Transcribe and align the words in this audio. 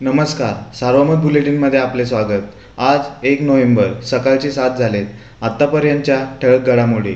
नमस्कार 0.00 0.54
सार्वमत 0.74 1.16
बुलेटिनमध्ये 1.16 1.78
आपले 1.78 2.04
स्वागत. 2.06 2.40
आज 2.78 3.00
एक 3.24 3.42
नोव्हेंबर 3.42 3.92
सकाळचे 4.00 4.50
सात 4.50 4.70
झालेत. 4.70 5.06
आत्तापर्यंतच्या 5.42 6.18
ठळक 6.42 6.66
घडामोडी. 6.66 7.12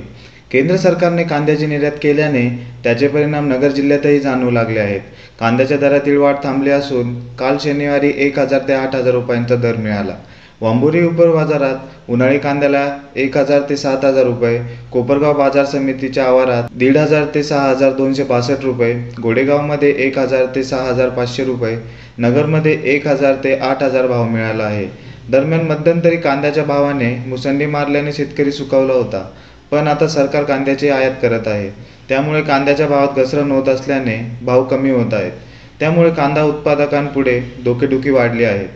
केंद्र 0.50 0.76
सरकारने 0.76 1.24
कांद्याची 1.24 1.66
निर्यात 1.66 1.92
केल्याने 2.02 2.48
त्याचे 2.84 3.08
परिणाम 3.08 3.48
नगर 3.48 3.68
जिल्ह्यातही 3.68 4.20
जाणवू 4.20 4.50
लागले 4.50 4.80
आहेत. 4.80 5.00
कांद्याच्या 5.40 5.78
दरातील 5.78 6.16
वाढ 6.16 6.36
थांबली 6.44 6.70
असून 6.70 7.14
काल 7.36 7.56
शनिवारी 7.60 8.12
एक 8.16 8.38
हजार 8.38 8.60
ते 8.68 8.72
आठ 8.72 8.94
हजार 8.94 9.12
रुपयांचा 9.12 9.54
दर 9.54 9.76
मिळाला. 9.76 10.14
वांबुरी 10.60 11.02
उपर 11.02 11.30
बाजारात 11.30 12.10
उन्हाळी 12.10 12.38
कांद्याला 12.38 12.84
एक 13.16 13.36
हजार 13.36 13.60
ते 13.68 13.76
सात 13.76 14.04
हजार 14.04 14.24
रुपये 14.24 14.58
कोपरगाव 14.92 15.38
बाजार 15.38 15.64
समितीच्या 15.64 16.24
आवारात 16.24 16.62
दीड 16.78 16.96
हजार 16.96 17.24
ते 17.34 17.42
सहा 17.42 17.68
हजार 17.68 17.92
दोनशे 17.92 18.24
बासष्ट 18.24 18.64
रुपये 18.64 18.92
गोडेगावमध्ये 19.22 19.90
एक 20.06 20.18
हजार 20.18 20.46
ते 20.54 20.62
सहा 20.64 20.88
हजार 20.88 21.08
पाचशे 21.08 21.44
रुपये 21.44 21.76
नगरमध्ये 22.18 22.72
एक 22.94 23.06
हजार 23.06 23.34
ते 23.44 23.54
आठ 23.58 23.82
हजार 23.82 24.06
भाव 24.06 24.24
मिळाला 24.28 24.64
आहे. 24.64 24.86
दरम्यान 25.30 25.66
मध्यंतरी 25.66 26.16
कांद्याच्या 26.16 26.64
भावाने 26.64 27.14
मुसंडी 27.26 27.66
मारल्याने 27.66 28.12
शेतकरी 28.12 28.52
सुकावला 28.52 28.92
होता 28.92 29.22
पण 29.70 29.88
आता 29.88 30.08
सरकार 30.08 30.44
कांद्याची 30.44 30.88
आयात 30.88 31.12
करत 31.22 31.48
आहे. 31.48 31.70
त्यामुळे 32.08 32.42
कांद्याच्या 32.42 32.86
भावात 32.86 33.18
घसरण 33.18 33.50
होत 33.50 33.68
असल्याने 33.68 34.16
भाव 34.42 34.64
कमी 34.64 34.90
होत 34.90 35.14
आहेत. 35.14 35.32
त्यामुळे 35.80 36.10
कांदा 36.10 36.42
उत्पादकांपुढे 36.42 37.38
डोकेदुखी 37.64 38.10
वाढली 38.10 38.44
आहे. 38.44 38.66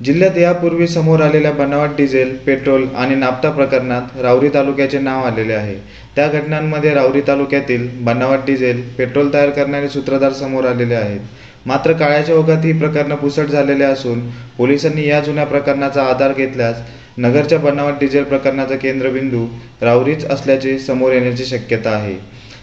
जिल्ह्यात 0.00 0.36
यापूर्वी 0.38 0.86
समोर 0.86 1.20
आलेल्या 1.20 1.50
बनावट 1.52 1.90
डिझेल 1.96 2.34
पेट्रोल 2.46 2.86
आणि 2.94 3.14
नाफ्ता 3.14 3.50
प्रकरणात 3.50 4.16
राऊरी 4.22 4.48
तालुक्याचे 4.54 4.98
नाव 4.98 5.24
आलेले 5.24 5.52
आहे. 5.52 5.74
त्या 6.16 6.26
घटनांमध्ये 6.28 6.94
राऊरी 6.94 7.20
तालुक्यातील 7.20 7.86
बनावट 8.04 8.44
डिझेल 8.46 8.80
पेट्रोल 8.98 9.32
तयार 9.34 9.50
करणारे 9.50 9.88
सूत्रधार 9.88 10.32
समोर 10.32 10.64
आलेले 10.64 10.94
आहेत. 10.94 11.20
मात्र 11.66 11.92
काळ्याच्या 11.92 12.34
ओघात 12.34 12.64
ही 12.64 12.72
प्रकरणं 12.72 13.14
पुसट 13.14 13.50
झालेले 13.50 13.84
असून 13.84 14.28
पोलिसांनी 14.58 15.06
या 15.08 15.20
जुन्या 15.20 15.44
प्रकरणाचा 15.46 16.02
आधार 16.02 16.32
घेतल्यास 16.32 16.82
नगरच्या 17.18 17.58
बनावट 17.58 17.98
डिझेल 18.00 18.24
प्रकरणाचा 18.24 18.76
केंद्रबिंदू 18.76 19.46
राऊरीच 19.82 20.24
असल्याचे 20.24 20.78
समोर 20.78 21.12
येण्याची 21.12 21.44
शक्यता 21.44 21.90
आहे. 21.90 22.16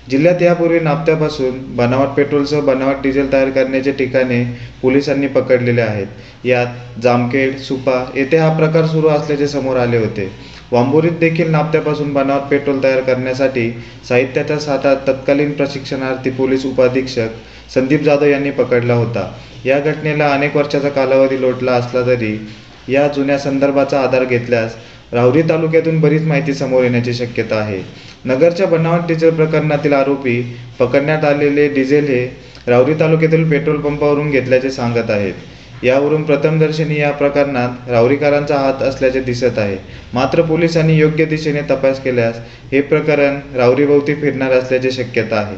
जिल्ह्यात 0.10 0.42
यापूर्वी 0.42 0.80
नापत्यापासून 0.80 1.58
बनावट 1.76 2.10
पेट्रोलसह 2.10 2.60
बनावट 2.64 3.02
डिझेल 3.02 3.32
तयार 3.34 3.50
करण्याचे 3.52 3.92
ठिकाणे 3.94 4.44
पोलिसांनी 4.82 5.28
पकडलेले 5.30 5.82
आहेत. 5.82 6.08
यात 6.44 7.00
जामखेड 7.02 7.58
सुपा 7.60 8.04
येथे 8.16 8.38
हा 8.38 8.50
प्रकार 8.50 8.86
सुरू 8.86 9.08
असल्याचे 9.08 9.48
समोर 9.48 9.78
आले 9.78 9.98
होते. 9.98 10.28
वांबोरीत 10.72 11.12
देखील 11.20 11.50
नापत्यापासून 11.52 12.14
बनावट 12.14 12.50
पेट्रोल 12.50 12.84
तयार 12.84 13.00
करण्यासाठी 13.02 13.70
साहित्याचा 14.04 14.58
साठा 14.60 14.94
तत्कालीन 15.08 15.52
प्रशिक्षणार्थी 15.52 16.30
पोलीस 16.32 16.66
उपाधीक्षक 16.66 17.30
संदीप 17.70 18.04
जाधव 18.04 18.26
यांनी 18.26 18.52
पकडला 18.52 18.94
होता. 18.94 19.32
या 19.66 19.80
घटनेला 19.82 20.32
अनेक 20.34 20.56
वर्षाचा 20.56 20.90
कालावधी 20.90 21.42
लोटला 21.42 21.72
असला 21.74 22.06
तरी 22.06 22.38
या 22.88 23.08
जुन्या 23.08 23.38
संदर्भाचा 23.38 24.00
आधार 24.00 24.24
घेतल्यास 24.26 24.76
राहुरी 25.14 25.42
तालुक्यातून 25.42 26.00
बरीच 26.00 26.24
माहिती 26.24 26.54
समोर 26.54 26.84
येण्याची 26.84 27.14
शक्यता 27.14 27.56
आहे. 27.56 27.82
नगरच्या 28.26 28.68
बनावट 28.68 29.08
डिझेल 29.08 29.36
प्रकरणातील 29.36 29.94
आरोपी 29.94 30.42
पकडण्यात 30.80 31.24
आलेले 31.26 31.68
डिझेल 31.68 32.08
हे 32.08 32.26
राहुरी 32.68 32.94
तालुक्यातील 33.00 33.50
पेट्रोल 33.52 33.80
पंपावरून 33.82 34.30
घेतल्याचे 34.30 34.72
सांगत 34.72 35.10
आहेत. 35.12 35.34
यावरून 35.84 36.24
प्रथमदर्शनी 36.24 37.00
या 37.00 37.12
प्रकरणात 37.12 37.90
राहुरीकरांचा 37.90 38.58
हात 38.58 38.82
असल्याचे 38.84 39.20
दिसत 39.20 39.58
आहे. 39.58 39.78
मात्र 40.14 40.42
पोलिसांनी 40.42 40.98
योग्य 40.98 41.26
दिशेने 41.26 41.62
तपास 41.70 42.04
केल्यास 42.04 42.40
हे 42.72 42.82
प्रकरण 42.82 43.40
राहुरीभोवती 43.56 44.16
फिरणार 44.16 44.52
असल्याची 44.52 44.92
शक्यता 44.92 45.36
आहे. 45.36 45.56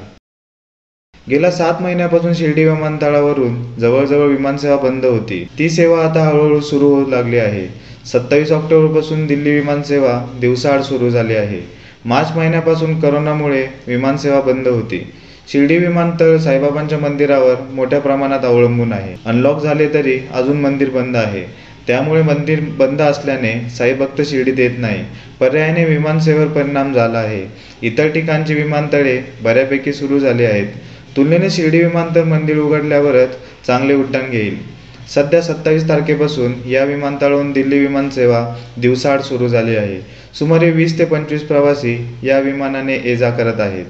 गेल्या 1.27 1.51
सात 1.51 1.81
महिन्यापासून 1.81 2.33
शिर्डी 2.33 2.63
विमानतळावरून 2.65 3.55
जवळजवळ 3.79 4.27
विमानसेवा 4.27 4.75
बंद 4.77 5.05
होती. 5.05 5.43
ती 5.59 5.69
सेवा 5.69 6.03
आता 6.05 6.23
हळूहळू 6.23 6.59
सुरू 6.59 6.87
होऊ 6.87 7.09
लागली 7.09 7.37
आहे. 7.37 7.67
सत्तावीस 8.05 8.51
ऑक्टोबरपासून 8.51 9.25
दिल्ली 9.27 9.51
विमानसेवा 9.51 10.13
दिवसाआड 10.41 10.81
सुरू 10.81 11.09
झाली 11.09 11.35
आहे. 11.35 11.59
मार्च 12.05 12.31
महिन्यापासून 12.35 12.99
करोनामुळे 12.99 13.67
विमानसेवा 13.87 14.39
बंद 14.41 14.67
होती. 14.67 14.99
शिर्डी 15.47 15.77
विमानतळ 15.77 16.37
साईबाबांच्या 16.37 16.97
मंदिरावर 16.97 17.55
मोठ्या 17.73 17.99
प्रमाणात 17.99 18.45
अवलंबून 18.45 18.93
आहे. 18.93 19.15
अनलॉक 19.25 19.63
झाले 19.63 19.87
तरी 19.93 20.17
अजून 20.33 20.61
मंदिर 20.61 20.89
बंद 20.89 21.15
आहे. 21.15 21.45
त्यामुळे 21.87 22.21
मंदिर 22.21 22.59
बंद 22.77 23.01
असल्याने 23.01 23.53
साईभक्त 23.69 24.21
शिर्डीत 24.21 24.59
येत 24.59 24.79
नाही. 24.79 25.03
पर्यायाने 25.39 25.85
विमानसेवेवर 25.85 26.47
परिणाम 26.47 26.93
झाला 26.93 27.17
आहे. 27.17 27.45
इतर 27.81 28.07
ठिकाणची 28.07 28.53
विमानतळे 28.53 29.21
बऱ्यापैकी 29.41 29.93
सुरू 29.93 30.19
झाली 30.19 30.45
आहेत. 30.45 30.67
तुलनेने 31.17 31.49
शिर्डी 31.49 31.77
विमानतळ 31.77 32.23
मंदिर 32.23 32.57
उघडल्यावरच 32.57 33.37
चांगले 33.67 33.93
उड्डाण 33.93 34.29
घेईल 34.29 34.57
सध्या 35.15 35.41
सत्तावीस 35.41 35.87
तारखेपासून 35.89 36.53
या 36.69 36.83
विमानतळावरून 36.83 37.51
दिल्ली 37.51 37.79
विमानसेवा 37.79 38.43
दिवसाआड 38.77 39.21
सुरू 39.21 39.47
झाली 39.47 39.75
आहे. 39.75 39.99
सुमारे 40.39 40.69
वीस 40.71 40.97
ते 40.99 41.05
पंचवीस 41.05 41.41
प्रवासी 41.47 41.95
या 42.23 42.39
विमानाने 42.39 42.95
ये 42.95 43.15
जा 43.15 43.29
करत 43.29 43.59
आहेत. 43.59 43.85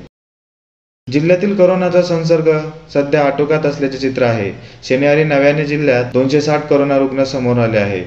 जिल्ह्यातील 1.07 1.55
करोनाचा 1.55 2.01
संसर्ग 2.01 2.49
सध्या 2.93 3.21
आटोक्यात 3.23 3.65
असल्याचे 3.65 3.97
चित्र 3.97 4.23
आहे. 4.23 4.51
शनिवारी 4.83 5.23
नव्याने 5.23 5.65
जिल्ह्यात 5.65 6.11
दोनशे 6.13 6.41
साठ 6.41 6.67
करोना 6.67 6.97
रुग्ण 6.97 7.23
समोर 7.23 7.57
आले 7.57 7.77
आहे 7.77 8.03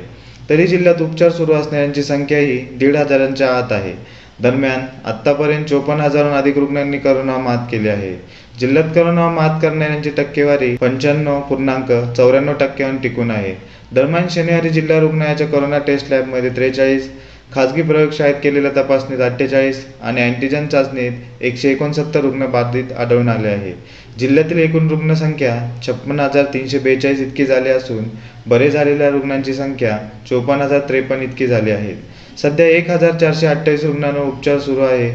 तरी 0.51 0.67
जिल्ह्यात 0.67 1.03
उपचार 1.03 1.31
सुरू 1.31 1.53
असणाऱ्यांची 1.53 2.03
संख्याही 2.03 2.57
दीड 2.79 2.97
हजारांच्या 2.97 3.49
आत 3.51 3.73
आहे. 3.73 3.95
दरम्यान 4.43 4.81
आतापर्यंत 5.07 5.67
चोपन्न 5.67 6.01
हजारांहून 6.01 6.39
अधिक 6.39 6.57
रुग्णांनी 6.59 6.99
करोना 6.99 7.37
मात 7.39 7.59
केली 7.71 7.89
आहे. 7.89 8.15
जिल्ह्यात 8.59 8.89
करोना 8.95 9.29
मात 9.31 9.61
करणाऱ्यांची 9.63 10.11
टक्केवारी 10.11 10.75
पंच्याण्णव 10.77 11.41
पूर्णांक 11.41 11.93
चौऱ्याण्णव 12.17 12.53
टक्क्यावर 12.53 12.97
टिकून 13.03 13.31
आहे. 13.31 13.55
दरम्यान 13.93 14.27
शनिवारी 14.31 14.71
जिल्हा 14.71 14.99
रुग्णालयाच्या 15.01 15.47
करोना 15.47 15.79
टेस्ट 15.79 16.11
लॅबमध्ये 16.11 16.51
त्रेचाळीस 16.51 17.09
खाजगी 17.53 17.83
प्रयोगशाळेत 17.83 18.35
केलेल्या 18.35 18.71
तपासणीत 18.77 19.21
अठ्ठेचाळीस 19.21 19.85
आणि 20.03 20.23
अँटीजन 20.23 20.67
चाचणीत 20.67 21.43
एकशे 21.43 21.71
एकोणसत्तर 21.71 22.21
रुग्ण 22.21 22.47
बाधित 22.47 22.93
आढळून 22.93 23.29
आले 23.29 23.49
आहे. 23.49 23.73
जिल्ह्यातील 24.19 24.59
एकूण 24.59 24.89
रुग्णसंख्या 24.89 25.55
छप्पन्न 25.87 26.21
हजार 26.21 26.45
तीनशे 26.45 26.79
बेचाळीस 26.79 27.21
इतकी 27.21 27.45
झाली 27.47 27.69
असून 27.69 28.05
बरे 28.47 28.71
झालेल्या 28.71 29.11
रुग्णांची 29.11 29.55
संख्या 29.55 29.99
चोपन्न 30.29 30.63
हजार 30.63 30.81
त्रेपन्न 30.89 31.23
इतकी 31.23 31.47
झाली 31.47 31.71
आहे. 31.71 31.95
सध्या 32.43 32.67
एक 32.67 32.91
हजार 32.91 33.17
चारशे 33.19 33.47
अठ्ठावीस 33.47 33.85
रुग्णांवर 33.85 34.21
उपचार 34.21 34.59
सुरू 34.59 34.81
आहे 34.81 35.11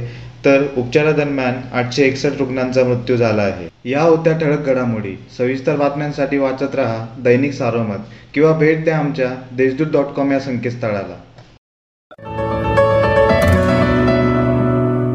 तर 0.45 0.65
उपचारादरम्यान 0.77 1.53
आठशे 1.73 2.03
एकसष्ट 2.03 2.37
रुग्णांचा 2.39 2.83
मृत्यू 2.83 3.15
झाला 3.17 3.41
आहे. 3.41 3.67
या 3.85 4.01
होत्या 4.01 4.33
ठळक 4.33 4.65
घडामोडी. 4.65 5.15
सविस्तर 5.37 5.75
बातम्यांसाठी 5.75 6.37
वाचत 6.37 6.75
रहा 6.75 7.05
दैनिक 7.23 7.53
सारोमत 7.53 8.05
किंवा 8.33 8.51
भेट 8.53 8.83
द्या 8.83 8.97
आमच्या 8.97 9.29
देशदूत 9.57 9.87
डॉट 9.87 10.13
कॉम 10.15 10.31
या 10.31 10.39
संकेतस्थळाला. 10.39 11.15